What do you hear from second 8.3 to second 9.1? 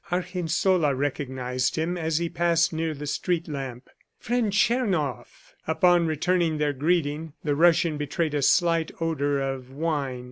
a slight